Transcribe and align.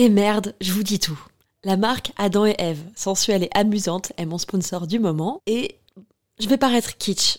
Et 0.00 0.10
merde, 0.10 0.54
je 0.60 0.72
vous 0.72 0.84
dis 0.84 1.00
tout. 1.00 1.18
La 1.64 1.76
marque 1.76 2.12
Adam 2.16 2.46
et 2.46 2.54
Eve, 2.60 2.78
sensuelle 2.94 3.42
et 3.42 3.50
amusante, 3.52 4.12
est 4.16 4.26
mon 4.26 4.38
sponsor 4.38 4.86
du 4.86 5.00
moment 5.00 5.42
et 5.48 5.74
je 6.38 6.46
vais 6.48 6.56
paraître 6.56 6.96
kitsch 6.98 7.38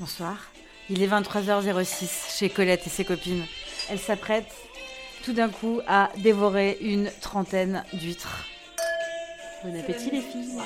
Bonsoir. 0.00 0.36
Il 0.90 1.02
est 1.02 1.06
23h06 1.06 2.36
chez 2.36 2.50
Colette 2.50 2.84
et 2.86 2.90
ses 2.90 3.04
copines. 3.04 3.44
Elles 3.88 4.00
s'apprêtent 4.00 4.52
tout 5.24 5.32
d'un 5.32 5.48
coup 5.48 5.80
à 5.86 6.10
dévorer 6.16 6.78
une 6.80 7.12
trentaine 7.20 7.84
d'huîtres. 7.92 8.44
Bon 9.62 9.78
appétit 9.78 10.10
les 10.10 10.20
filles. 10.20 10.58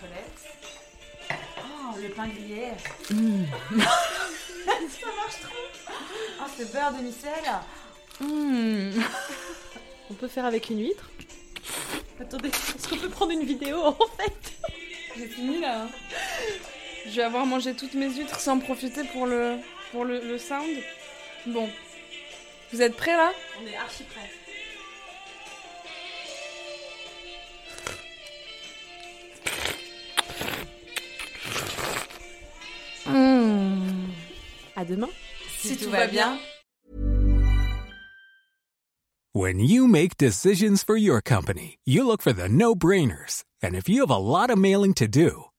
Colette. 0.00 1.38
Oh, 1.58 1.96
le 2.00 2.08
pain 2.08 2.28
grillé. 2.28 2.68
Ça 4.66 5.06
marche 5.16 5.40
trop. 5.42 5.92
Oh, 6.40 6.46
ce 6.58 6.72
beurre 6.72 6.92
de 6.92 7.02
micelle. 7.02 7.32
Mmh. 8.20 9.02
On 10.10 10.14
peut 10.14 10.28
faire 10.28 10.46
avec 10.46 10.70
une 10.70 10.80
huître? 10.80 11.10
Attendez, 12.18 12.48
est-ce 12.48 12.88
qu'on 12.88 12.96
peut 12.96 13.10
prendre 13.10 13.32
une 13.32 13.44
vidéo 13.44 13.82
en 13.82 13.96
fait? 14.16 14.52
J'ai 15.16 15.26
fini 15.26 15.60
là. 15.60 15.88
Je 17.06 17.16
vais 17.16 17.22
avoir 17.22 17.46
mangé 17.46 17.74
toutes 17.74 17.94
mes 17.94 18.08
huîtres 18.08 18.38
sans 18.38 18.58
profiter 18.58 19.04
pour 19.12 19.26
le, 19.26 19.56
pour 19.92 20.04
le, 20.04 20.20
le 20.20 20.38
sound. 20.38 20.76
Bon. 21.46 21.68
Vous 22.72 22.82
êtes 22.82 22.96
prêts 22.96 23.16
là? 23.16 23.32
On 23.60 23.66
est 23.66 23.76
archi 23.76 24.04
prêts. 24.04 24.30
À 34.76 34.84
demain. 34.84 35.08
Si, 35.58 35.76
tout 35.76 35.90
va 35.90 36.06
bien. 36.06 36.38
When 39.34 39.60
you 39.60 39.86
make 39.86 40.16
decisions 40.16 40.82
for 40.82 40.96
your 40.96 41.20
company, 41.20 41.78
you 41.84 42.06
look 42.06 42.22
for 42.22 42.32
the 42.32 42.48
no-brainers. 42.48 43.44
And 43.62 43.74
if 43.74 43.90
you 43.90 44.00
have 44.00 44.10
a 44.10 44.16
lot 44.16 44.48
of 44.48 44.58
mailing 44.58 44.94
to 44.94 45.06
do, 45.06 45.49